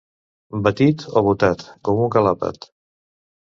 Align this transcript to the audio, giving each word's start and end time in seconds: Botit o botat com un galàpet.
Botit 0.67 1.03
o 1.21 1.23
botat 1.29 1.67
com 1.91 2.03
un 2.07 2.13
galàpet. 2.19 2.71